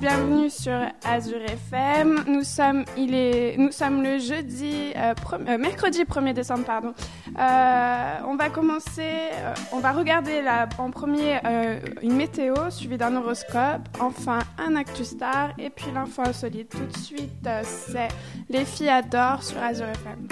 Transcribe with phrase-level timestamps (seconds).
[0.00, 2.24] bienvenue sur Azure FM.
[2.26, 6.94] Nous sommes, il est, nous sommes le jeudi, euh, pre- euh, mercredi 1er décembre, pardon.
[7.38, 9.02] Euh, on va commencer,
[9.34, 14.74] euh, on va regarder la- en premier euh, une météo suivie d'un horoscope, enfin un
[14.76, 16.70] Actu Star et puis l'info insolite.
[16.70, 18.08] Tout de suite, euh, c'est
[18.48, 20.28] Les filles adorent sur Azure FM.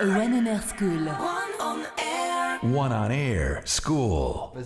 [0.00, 1.08] One on Air School.
[2.62, 4.50] One on Air School.
[4.54, 4.64] Vas-y.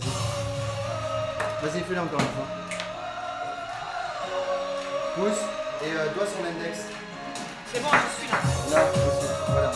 [1.62, 2.61] Vas-y, fais-le encore une fois.
[5.14, 5.38] Pouce
[5.84, 6.86] et euh, doigt sur l'index.
[7.72, 8.38] C'est bon, je suis là.
[8.78, 9.26] Là, aussi.
[9.48, 9.72] Voilà.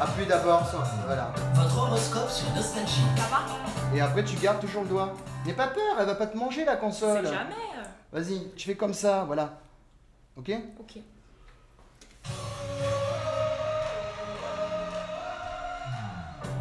[0.00, 0.82] Appuie d'abord sur.
[1.06, 1.32] Voilà.
[1.54, 3.02] Votre horoscope sur Nostalgie.
[3.16, 3.96] Ça va?
[3.96, 5.14] Et après, tu gardes toujours le doigt.
[5.46, 7.24] N'aie pas peur, elle va pas te manger la C'est console.
[7.24, 7.54] jamais.
[7.78, 7.82] euh.
[8.12, 9.50] Vas-y, tu fais comme ça, voilà.
[10.36, 10.50] Ok?
[10.80, 10.98] Ok.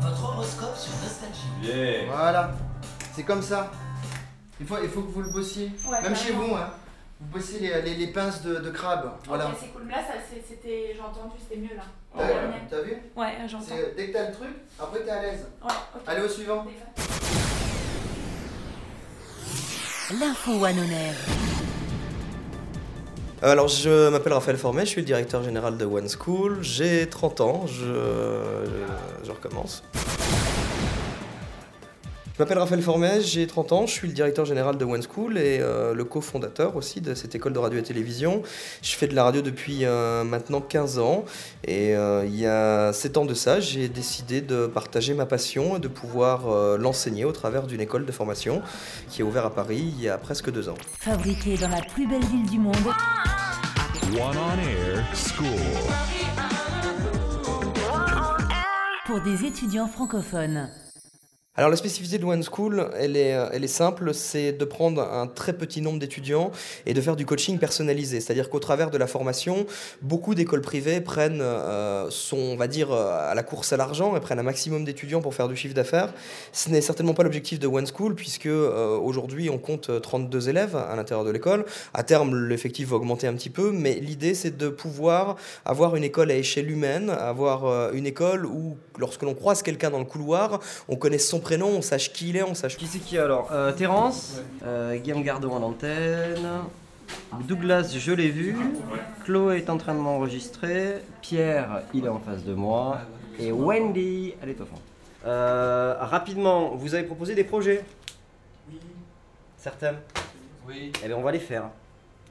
[0.02, 2.08] Votre horoscope sur Nostalgie.
[2.08, 2.52] Voilà.
[3.14, 3.72] C'est comme ça.
[4.60, 5.72] Il faut, il faut que vous le bossiez.
[5.88, 6.48] Ouais, Même chez carrément.
[6.48, 6.70] vous, hein.
[7.22, 9.12] Vous bossez les, les- les pinces de, de crabe.
[9.28, 9.48] Voilà.
[9.48, 9.88] Ok, c'est cool.
[9.90, 11.84] Là, ça, c'est- c'était, j'ai entendu, c'était mieux là.
[12.16, 12.34] T'as Ouais,
[12.70, 12.98] t'as vu?
[13.16, 13.66] Ouais, j'entends.
[13.68, 15.48] C'est- Dès que t'as le truc, après t'es à l'aise.
[15.64, 16.02] Ouais, ok.
[16.06, 16.66] Allez au suivant.
[20.20, 21.16] L'info One on Air.
[23.42, 26.60] Alors, je m'appelle Raphaël Formet, je suis le directeur général de One School.
[26.62, 29.84] J'ai 30 ans, je, je, je recommence.
[32.36, 35.38] Je m'appelle Raphaël Formet, j'ai 30 ans, je suis le directeur général de One School
[35.38, 38.42] et euh, le cofondateur aussi de cette école de radio et télévision.
[38.82, 41.26] Je fais de la radio depuis euh, maintenant 15 ans
[41.64, 45.78] et euh, il y a 7 ans de ça, j'ai décidé de partager ma passion
[45.78, 48.64] et de pouvoir euh, l'enseigner au travers d'une école de formation
[49.10, 50.78] qui est ouverte à Paris il y a presque deux ans.
[51.02, 52.76] Fabriqué dans la plus belle ville du monde.
[54.14, 55.48] One on Air School.
[59.06, 60.72] Pour des étudiants francophones.
[61.56, 65.00] Alors la spécificité de One School, elle est, euh, elle est simple, c'est de prendre
[65.04, 66.50] un très petit nombre d'étudiants
[66.88, 68.22] et de faire du coaching personnalisé.
[68.22, 69.68] C'est-à-dire qu'au travers de la formation,
[70.02, 74.20] beaucoup d'écoles privées prennent, euh, on va dire, euh, à la course à l'argent et
[74.20, 76.12] prennent un maximum d'étudiants pour faire du chiffre d'affaires.
[76.54, 80.76] Ce n'est certainement pas l'objectif de One School puisque euh, aujourd'hui on compte 32 élèves
[80.76, 81.66] à l'intérieur de l'école.
[81.94, 85.36] À terme, l'effectif va augmenter un petit peu, mais l'idée c'est de pouvoir
[85.66, 90.00] avoir une école à échelle humaine, avoir une école où lorsque l'on croise quelqu'un dans
[90.00, 93.00] le couloir, on connaisse son prénom, on sache qui il est, on sache Qui c'est
[93.00, 93.50] qui alors?
[93.52, 96.48] Euh, Terence, euh, Guillaume Gardon à l'antenne,
[97.48, 98.58] Douglas je l'ai vu,
[99.26, 103.00] Chloé est en train de m'enregistrer, Pierre il est en face de moi,
[103.40, 104.80] et Wendy elle est au fond.
[105.26, 107.84] Euh, rapidement, vous avez proposé des projets?
[108.70, 108.80] Oui.
[109.58, 109.96] Certains
[110.68, 110.92] Oui.
[111.04, 111.66] Eh bien on va les faire.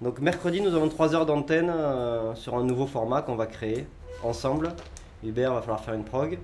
[0.01, 3.87] Donc mercredi nous avons 3 heures d'antenne euh, sur un nouveau format qu'on va créer
[4.25, 4.73] ensemble.
[5.25, 6.39] Hubert va falloir faire une prog.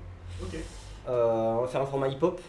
[1.09, 2.41] Euh, on va faire un format hip-hop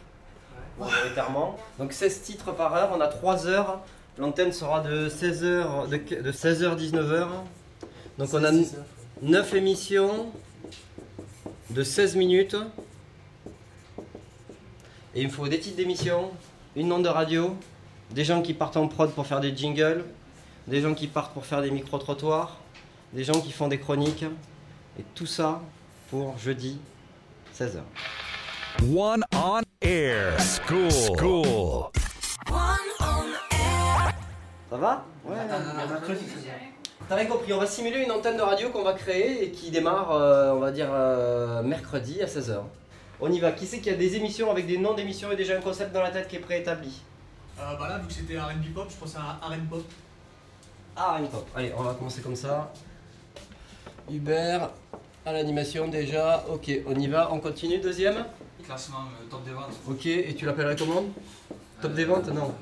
[0.80, 1.58] majoritairement.
[1.78, 3.82] Donc 16 titres par heure, on a 3 heures.
[4.18, 7.28] L'antenne sera de 16h, de, de 16h 19h.
[8.18, 8.52] Donc on a
[9.22, 10.32] 9 émissions
[11.70, 12.58] de 16 minutes.
[15.16, 16.32] Et il me faut des titres d'émissions,
[16.76, 17.56] une onde de radio,
[18.12, 20.04] des gens qui partent en prod pour faire des jingles,
[20.68, 22.58] des gens qui partent pour faire des micro-trottoirs,
[23.14, 24.26] des gens qui font des chroniques.
[25.00, 25.62] Et tout ça
[26.10, 26.78] pour jeudi
[27.58, 27.80] 16h.
[28.96, 30.92] One on Air School.
[31.18, 31.90] School.
[34.70, 35.04] Ça va?
[35.26, 35.36] Ouais.
[37.08, 40.12] T'avais compris, on va simuler une antenne de radio qu'on va créer et qui démarre,
[40.12, 42.62] euh, on va dire, euh, mercredi à 16h.
[43.20, 43.52] On y va.
[43.52, 46.04] Qui c'est qui a des émissions avec des noms d'émissions et déjà un concept dans
[46.04, 47.02] la tête qui est préétabli?
[47.60, 49.84] Euh, bah là, vu que c'était R&B pop, je pense à R&B pop.
[50.96, 51.48] Ah, une pop.
[51.56, 52.72] Allez, on va commencer comme ça.
[54.08, 54.70] Hubert,
[55.30, 56.44] à l'animation déjà.
[56.50, 57.30] Ok, on y va.
[57.32, 57.78] On continue.
[57.80, 58.26] Deuxième
[58.66, 59.74] Classement euh, top des ventes.
[59.88, 61.04] Ok, et tu l'appellerais comment?
[61.82, 62.28] Top des ventes?
[62.30, 62.54] Non.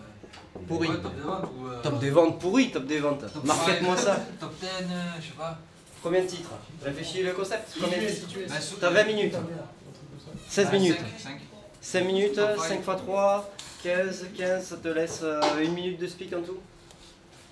[0.67, 0.88] Pourri.
[0.89, 1.67] Ouais, top des ventes ou.
[1.67, 3.22] euh, Top des ventes pourri, top des ventes.
[3.33, 4.19] top Marquette-moi ça.
[4.39, 5.57] Top 10, euh, je sais pas.
[6.03, 6.50] Combien de titres?
[6.83, 7.78] Réfléchis le concept.
[7.81, 9.35] Combien de titres Bah, sous- T'as 20 minutes.
[10.47, 10.97] 16 Ah, minutes.
[10.97, 11.41] cinq, cinq.
[11.81, 12.67] 5 minutes, Top five.
[12.67, 13.51] 5 x 3,
[13.84, 16.58] 15, 15, ça te laisse euh, une minute de speak en tout?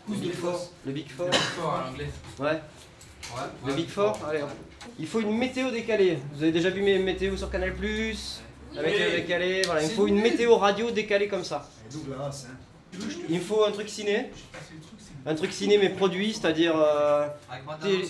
[0.09, 2.09] Le Big Four Le Big Four Le Big Four en anglais.
[2.39, 2.45] Ouais.
[2.45, 2.59] Ouais.
[3.65, 4.41] Le ouais, Big Four Allez.
[4.99, 6.17] Il faut une météo décalée.
[6.33, 7.73] Vous avez déjà vu mes météos sur Canal
[8.73, 9.81] La météo décalée, voilà.
[9.81, 11.69] Il me faut une météo radio décalée comme ça.
[11.93, 12.29] Hein.
[13.29, 14.31] Il me faut un truc ciné.
[15.27, 17.27] Un truc ciné mais produit, c'est-à-dire euh,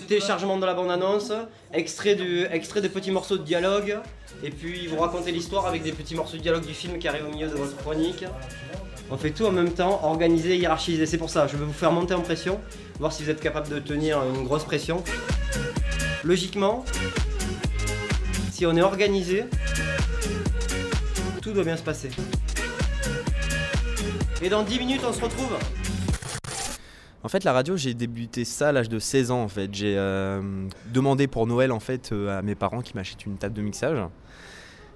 [0.06, 1.32] téléchargement de la bande-annonce,
[1.72, 3.98] extrait, du, extrait de petits morceaux de dialogue,
[4.44, 7.26] et puis vous racontez l'histoire avec des petits morceaux de dialogue du film qui arrivent
[7.26, 8.26] au milieu de votre chronique.
[9.10, 11.06] On fait tout en même temps, organisé, hiérarchisé.
[11.06, 12.60] C'est pour ça, je vais vous faire monter en pression,
[12.98, 15.02] voir si vous êtes capable de tenir une grosse pression.
[16.26, 16.84] Logiquement,
[18.50, 19.44] si on est organisé,
[21.40, 22.10] tout doit bien se passer.
[24.42, 25.56] Et dans 10 minutes, on se retrouve
[27.22, 29.40] En fait, la radio, j'ai débuté ça à l'âge de 16 ans.
[29.44, 33.24] En fait, j'ai euh, demandé pour Noël en fait euh, à mes parents qui m'achètent
[33.24, 33.98] une table de mixage.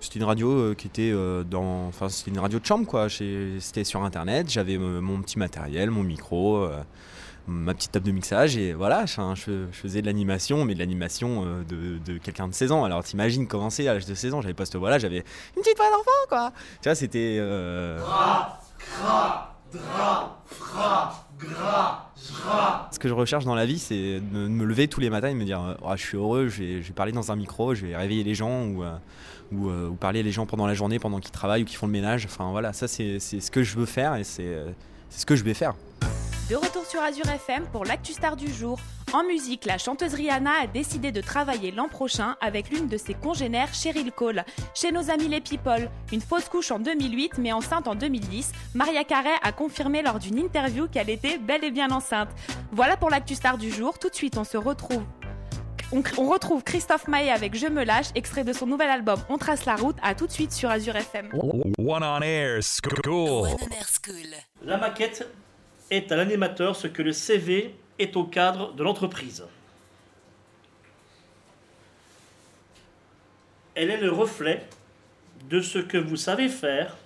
[0.01, 1.13] C'était une radio euh, qui était
[1.49, 3.07] dans, enfin c'était une radio de chambre quoi.
[3.09, 4.51] C'était sur internet.
[4.51, 6.69] J'avais mon petit matériel, mon micro,
[7.51, 9.05] ma petite table de mixage et voilà.
[9.07, 12.85] Je, faisais de l'animation, mais de l'animation euh, de, quelqu'un de 16 ans.
[12.85, 15.25] Alors t'imagines commencer à l'âge de 16 ans, j'avais pas cette voix-là, j'avais
[15.57, 16.53] une petite voix d'enfant quoi.
[16.81, 17.39] Tu vois, c'était.
[17.41, 17.99] euh,
[22.91, 25.35] Ce que je recherche dans la vie, c'est de me, lever tous les matins et
[25.35, 27.97] me dire euh, Ah, je suis heureux, je vais, parler dans un micro, je vais
[27.97, 28.85] réveiller les gens ou,
[29.53, 32.27] ou, parler les gens pendant la journée, pendant qu'ils travaillent ou qu'ils font le ménage.
[32.27, 34.57] Enfin voilà, ça c'est ce que je veux faire et c'est
[35.11, 35.75] ce que je vais faire.
[36.51, 38.81] De retour sur Azure FM pour l'actu star du jour.
[39.13, 43.15] En musique, la chanteuse Rihanna a décidé de travailler l'an prochain avec l'une de ses
[43.15, 44.45] congénères, Cheryl Cole.
[44.75, 49.05] Chez nos amis les People, une fausse couche en 2008 mais enceinte en 2010, Maria
[49.05, 52.31] Carey a confirmé lors d'une interview qu'elle était bel et bien enceinte.
[52.73, 54.01] Voilà pour l'actu star du jour.
[54.01, 55.05] Tout de suite, on se retrouve.
[55.93, 59.39] On, on retrouve Christophe Maé avec Je me lâche, extrait de son nouvel album On
[59.39, 59.97] trace la route.
[60.03, 61.29] À tout de suite sur Azure FM.
[61.33, 63.47] One on air school.
[64.65, 65.29] La maquette
[65.91, 69.45] est à l'animateur ce que le CV est au cadre de l'entreprise.
[73.75, 74.67] Elle est le reflet
[75.49, 76.97] de ce que vous savez faire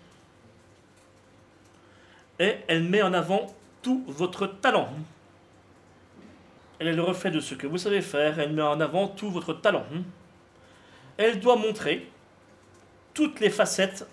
[2.39, 4.89] et elle met en avant tout votre talent.
[6.79, 9.31] Elle est le reflet de ce que vous savez faire, elle met en avant tout
[9.31, 9.85] votre talent.
[11.17, 12.09] Elle doit montrer
[13.13, 14.07] toutes les facettes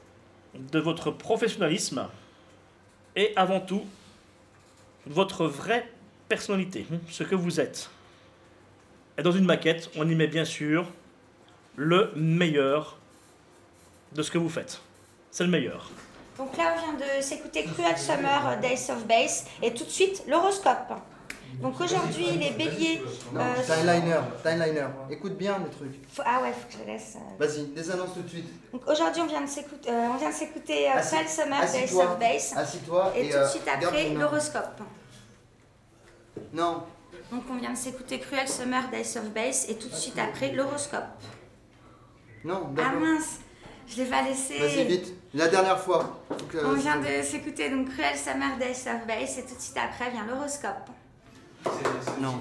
[0.54, 2.08] de votre professionnalisme
[3.16, 3.86] et avant tout
[5.08, 5.90] votre vraie
[6.30, 7.90] personnalité, hein, ce que vous êtes.
[9.18, 10.88] Et dans une maquette, on y met bien sûr
[11.76, 12.98] le meilleur
[14.14, 14.82] de ce que vous faites.
[15.32, 15.90] C'est le meilleur.
[16.38, 20.24] Donc là, on vient de s'écouter Cruel Summer Days of Bass et tout de suite
[20.28, 20.94] l'horoscope.
[21.60, 23.02] Donc aujourd'hui, les béliers.
[23.34, 24.88] Non, euh, timeliner, timeliner.
[25.10, 26.00] Écoute bien les trucs.
[26.12, 27.18] faut- Ah ouais, faut que je laisse.
[27.18, 27.46] euh.
[27.46, 28.72] Vas-y, des annonces tout de suite.
[28.72, 32.20] Donc aujourd'hui, on vient de s'écouter, euh, on vient de s'écouter euh, Summer assis-toi, of
[32.20, 32.54] Bass.
[32.56, 34.82] assis-toi Et, et, tout de euh, suite après, l'horoscope.
[36.54, 36.84] Non,
[37.32, 40.52] Donc on vient de s'écouter Cruel Summer Days of Bass et tout de suite après,
[40.52, 41.04] l'horoscope.
[42.44, 43.40] non, Ah mince,
[43.88, 44.58] je l'ai pas laissé.
[44.58, 45.14] Vas-y, vite.
[45.34, 46.22] La dernière fois.
[46.66, 50.10] On vient de s'écouter donc Cruel Summer Days of Bass et tout de suite après
[50.12, 50.90] vient l'horoscope.
[52.22, 52.36] Non.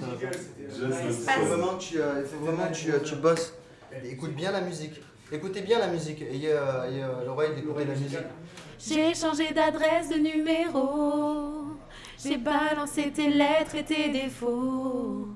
[0.00, 3.54] Il faut vraiment que tu, euh, il faut vraiment que tu, euh, tu bosses.
[4.04, 5.00] Écoute bien la musique.
[5.30, 6.22] Écoutez bien la musique.
[6.22, 8.18] Ayez, euh, ayez, euh, l'oreille d'écouter la musique.
[8.78, 11.76] J'ai changé d'adresse, de numéro.
[12.22, 15.28] J'ai balancé tes lettres et tes défauts.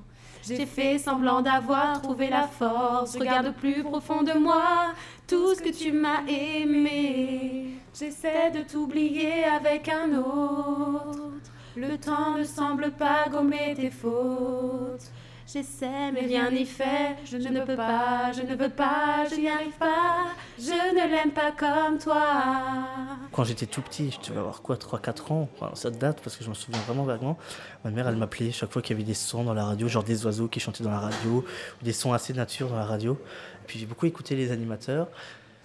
[0.47, 3.17] J'ai fait semblant d'avoir trouvé la force.
[3.17, 4.93] Regarde plus profond de moi
[5.27, 7.71] tout ce que tu m'as aimé.
[7.97, 11.31] J'essaie de t'oublier avec un autre.
[11.79, 15.11] Le temps ne semble pas gommer tes fautes.
[15.45, 17.15] J'essaie, mais rien n'y fait.
[17.23, 20.25] Je ne peux pas, je ne peux pas, je n'y arrive pas.
[20.57, 22.87] Je ne l'aime pas comme toi.
[23.31, 26.43] Quand j'étais tout petit, je devais avoir quoi, 3-4 ans, enfin, ça date parce que
[26.43, 27.37] je me souviens vraiment vaguement.
[27.85, 30.03] Ma mère, elle m'appelait chaque fois qu'il y avait des sons dans la radio, genre
[30.03, 31.45] des oiseaux qui chantaient dans la radio,
[31.79, 33.13] ou des sons assez nature dans la radio.
[33.13, 35.09] Et puis j'ai beaucoup écouté les animateurs.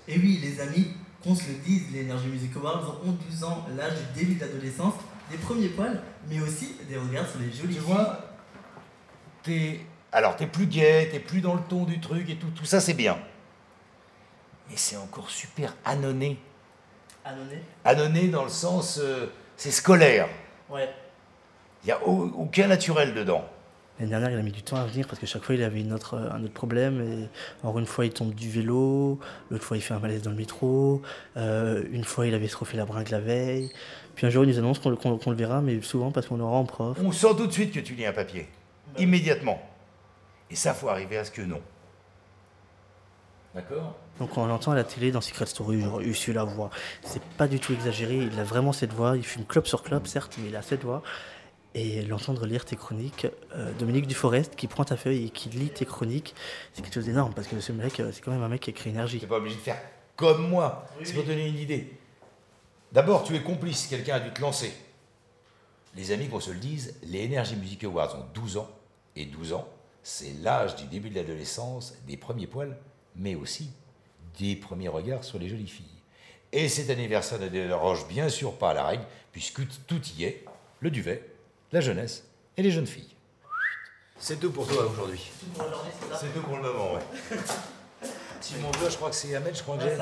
[0.06, 0.88] Et oui, les amis,
[1.24, 4.94] qu'on se le dise, l'énergie Music Awards ont 12 ans, l'âge du début de l'adolescence,
[5.32, 8.20] des premiers poils, mais aussi des regards sur les jolies Tu vois,
[9.43, 9.81] t'es.
[10.12, 12.81] Alors, t'es plus gai, t'es plus dans le ton du truc et tout, tout ça,
[12.81, 13.19] c'est bien.
[14.69, 16.39] Mais c'est encore super anonné.
[17.24, 18.98] Annonné Anonné dans le sens.
[19.03, 20.29] euh, c'est scolaire.
[20.69, 20.93] Ouais.
[21.82, 23.44] Il n'y a au- aucun naturel dedans.
[23.99, 25.81] L'année dernière, il a mis du temps à venir parce que chaque fois, il avait
[25.81, 27.01] une autre, un autre problème.
[27.01, 27.29] Et
[27.63, 29.20] alors, une fois, il tombe du vélo,
[29.51, 31.03] l'autre fois, il fait un malaise dans le métro,
[31.37, 33.70] euh, une fois, il avait trop fait la bringue la veille.
[34.17, 36.56] Puis un jour, il nous annonce qu'on le- le verra, mais souvent parce qu'on aura
[36.56, 36.99] en prof.
[37.03, 38.49] On sent tout de suite que tu lis un papier.
[38.99, 39.61] Immédiatement.
[40.51, 41.61] Et ça, faut arriver à ce que non.
[43.55, 46.44] D'accord Donc quand on l'entend à la télé dans Secret Story, genre il suit la
[46.44, 46.70] voix.
[47.03, 49.17] C'est pas du tout exagéré, il a vraiment cette voix.
[49.17, 51.03] Il fume clope sur clope, certes, mais il a cette voix.
[51.74, 55.70] Et l'entendre lire tes chroniques, euh, Dominique Duforest qui prend ta feuille et qui lit
[55.70, 56.34] tes chroniques,
[56.74, 58.70] c'est quelque chose d'énorme parce que ce mec, euh, c'est quand même un mec qui
[58.70, 59.20] a créé énergie.
[59.20, 59.81] T'es pas obligé de faire
[60.17, 60.86] comme moi.
[61.02, 61.98] C'est pour donner une idée.
[62.93, 64.72] D'abord, tu es complice, quelqu'un a dû te lancer.
[65.96, 68.70] Les amis, qu'on se le dise, les Energy Music Awards ont 12 ans.
[69.17, 69.69] Et 12 ans,
[70.02, 72.76] c'est l'âge du début de l'adolescence, des premiers poils,
[73.17, 73.70] mais aussi
[74.38, 75.86] des premiers regards sur les jolies filles.
[76.52, 80.44] Et cet anniversaire ne déroge bien sûr pas à la règle, puisque tout y est,
[80.81, 81.31] le duvet,
[81.72, 82.24] la jeunesse
[82.56, 83.14] et les jeunes filles.
[84.19, 85.31] C'est tout pour toi aujourd'hui.
[86.20, 87.00] C'est tout pour le moment, ouais.
[88.41, 89.96] Si mon doigt, je crois que c'est Ahmed, je crois que j'ai.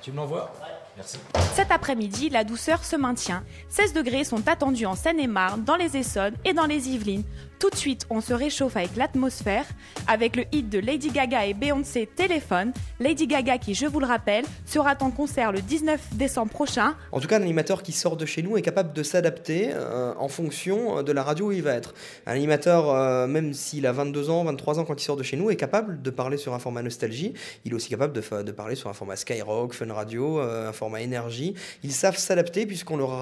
[0.00, 0.50] Tu me l'envoies?
[0.96, 1.18] Merci.
[1.54, 3.44] Cet après-midi, la douceur se maintient.
[3.68, 7.24] 16 degrés sont attendus en Seine-et-Marne, dans les Essonnes et dans les Yvelines.
[7.62, 9.64] Tout de suite, on se réchauffe avec l'atmosphère,
[10.08, 12.72] avec le hit de Lady Gaga et Beyoncé Téléphone.
[12.98, 16.96] Lady Gaga, qui, je vous le rappelle, sera en concert le 19 décembre prochain.
[17.12, 20.12] En tout cas, un animateur qui sort de chez nous est capable de s'adapter euh,
[20.18, 21.94] en fonction de la radio où il va être.
[22.26, 25.36] Un animateur, euh, même s'il a 22 ans, 23 ans quand il sort de chez
[25.36, 27.32] nous, est capable de parler sur un format nostalgie.
[27.64, 31.00] Il est aussi capable de, parler sur un format Skyrock, Fun Radio, euh, un format
[31.00, 31.54] énergie.
[31.84, 33.12] Ils savent s'adapter puisqu'on leur,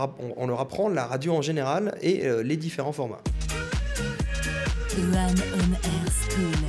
[0.59, 3.21] apprend la radio en général et euh, les différents formats.
[5.01, 6.61] One on Air School.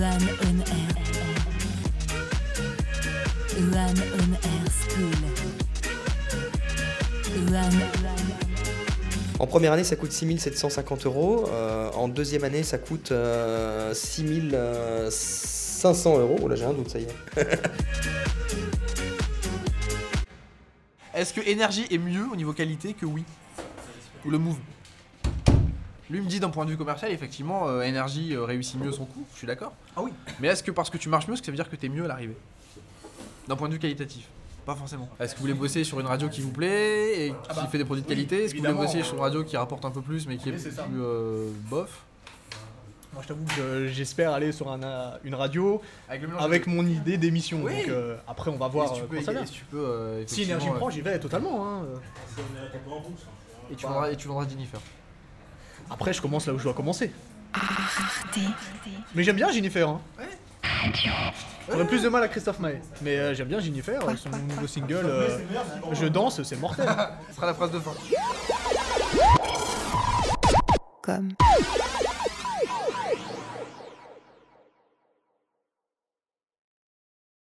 [0.00, 0.88] One on Air.
[3.58, 5.20] One on Air School.
[7.52, 7.80] One.
[9.38, 11.44] En première année, ça coûte 6750 euros.
[11.48, 16.38] Euh, en deuxième année, ça coûte euh, 6500 euros.
[16.42, 17.14] Oh là, j'ai un doute, ça y est.
[21.14, 23.24] Est-ce que Energy est mieux au niveau qualité que oui?
[24.24, 24.56] Ou le Move
[26.10, 29.04] Lui me dit d'un point de vue commercial, effectivement, euh, Energy euh, réussit mieux son
[29.04, 29.72] coup, je suis d'accord.
[29.96, 30.10] Ah oui.
[30.40, 32.08] Mais est-ce que parce que tu marches mieux, ça veut dire que t'es mieux à
[32.08, 32.36] l'arrivée?
[33.46, 34.26] D'un point de vue qualitatif
[34.64, 35.08] Pas forcément.
[35.20, 37.68] Est-ce que vous voulez bosser sur une radio qui vous plaît et qui Ah bah,
[37.70, 38.44] fait des produits de oui, qualité?
[38.44, 38.90] Est-ce que vous voulez évidemment.
[38.92, 40.84] bosser sur une radio qui rapporte un peu plus mais qui est Oui, c'est ça.
[40.84, 42.02] plus euh, bof?
[43.12, 46.66] Moi, je t'avoue que j'espère aller sur un, euh, une radio Avec le mélange avec
[46.66, 47.60] mon idée d'émission.
[47.64, 47.76] Oui.
[47.80, 49.78] Donc euh, après, on va voir si tu euh, peux comment ça si tu peux,
[49.78, 51.66] euh, si effectivement, Énergie euh, prend, j'y vais totalement.
[51.66, 51.82] hein.
[53.70, 54.80] Et tu vendras, et tu vendras Jennifer.
[55.90, 57.12] Après, je commence là où je dois commencer.
[59.14, 59.88] Mais j'aime bien Jennifer.
[59.88, 60.00] Hein.
[61.70, 62.80] J'aurais plus de mal à Christophe Maé.
[63.02, 65.04] Mais euh, j'aime bien Jennifer, euh, son nouveau single.
[65.04, 65.38] euh,
[65.92, 66.88] je danse, c'est mortel.
[67.30, 67.92] Ce sera la phrase de fin.
[71.02, 71.32] Comme.